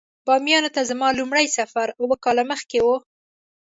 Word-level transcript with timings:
بامیان 0.25 0.65
ته 0.75 0.81
زما 0.89 1.07
لومړی 1.19 1.47
سفر 1.57 1.87
اووه 2.01 2.17
کاله 2.25 2.43
مخکې 2.51 2.79
و. 2.81 2.87